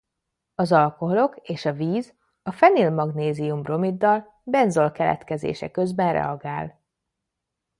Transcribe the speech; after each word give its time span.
Az 0.55 0.71
alkoholok 0.71 1.37
és 1.41 1.65
a 1.65 1.73
víz 1.73 2.13
a 2.43 2.51
fenil-magnézium-bromiddal 2.51 4.41
benzol 4.43 4.91
keletkezése 4.91 5.71
közben 5.71 6.13
reagál. 6.13 6.81